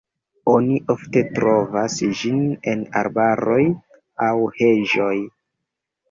Oni 0.51 0.77
ofte 0.93 1.21
trovas 1.33 1.97
ĝin 2.21 2.39
en 2.71 2.81
arbaroj 3.01 3.59
aŭ 4.29 4.31
heĝoj. 4.61 5.13